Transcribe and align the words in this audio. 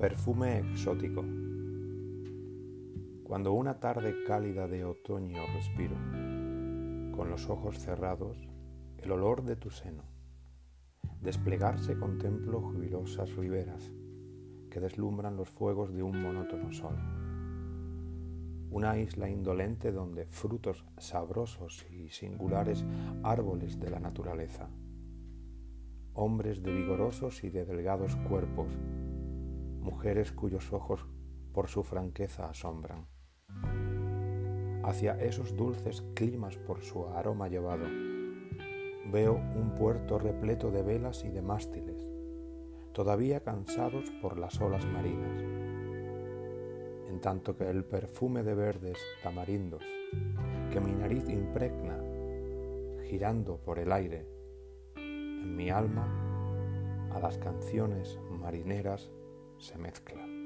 Perfume 0.00 0.60
exótico. 0.60 1.22
Cuando 3.22 3.52
una 3.52 3.80
tarde 3.80 4.24
cálida 4.26 4.66
de 4.66 4.82
otoño 4.82 5.36
respiro, 5.54 5.94
con 7.14 7.28
los 7.28 7.50
ojos 7.50 7.78
cerrados, 7.78 8.48
el 8.96 9.12
olor 9.12 9.42
de 9.44 9.56
tu 9.56 9.68
seno. 9.68 10.04
Desplegarse 11.20 11.98
contemplo 11.98 12.62
jubilosas 12.62 13.36
riberas 13.36 13.92
que 14.70 14.80
deslumbran 14.80 15.36
los 15.36 15.50
fuegos 15.50 15.92
de 15.92 16.02
un 16.02 16.22
monótono 16.22 16.72
sol. 16.72 16.96
Una 18.70 18.96
isla 18.96 19.28
indolente 19.28 19.92
donde 19.92 20.24
frutos 20.24 20.86
sabrosos 20.96 21.84
y 21.90 22.08
singulares 22.08 22.86
árboles 23.22 23.78
de 23.78 23.90
la 23.90 24.00
naturaleza. 24.00 24.70
Hombres 26.14 26.62
de 26.62 26.72
vigorosos 26.72 27.44
y 27.44 27.50
de 27.50 27.66
delgados 27.66 28.16
cuerpos 28.16 28.78
cuyos 30.34 30.72
ojos 30.72 31.06
por 31.52 31.68
su 31.68 31.82
franqueza 31.82 32.48
asombran. 32.48 33.06
Hacia 34.82 35.12
esos 35.20 35.54
dulces 35.56 36.02
climas 36.14 36.56
por 36.56 36.80
su 36.80 37.06
aroma 37.08 37.48
llevado, 37.48 37.84
veo 39.12 39.34
un 39.34 39.74
puerto 39.76 40.18
repleto 40.18 40.70
de 40.70 40.82
velas 40.82 41.22
y 41.24 41.28
de 41.28 41.42
mástiles, 41.42 42.08
todavía 42.94 43.40
cansados 43.40 44.10
por 44.22 44.38
las 44.38 44.58
olas 44.62 44.86
marinas, 44.86 45.42
en 47.10 47.20
tanto 47.20 47.54
que 47.58 47.68
el 47.68 47.84
perfume 47.84 48.42
de 48.42 48.54
verdes 48.54 48.98
tamarindos 49.22 49.84
que 50.72 50.80
mi 50.80 50.92
nariz 50.92 51.28
impregna, 51.28 51.98
girando 53.06 53.58
por 53.58 53.78
el 53.78 53.92
aire, 53.92 54.26
en 54.96 55.56
mi 55.56 55.68
alma, 55.68 56.08
a 57.12 57.18
las 57.18 57.36
canciones 57.36 58.18
marineras 58.30 59.10
se 59.60 59.76
mezcla. 59.78 60.39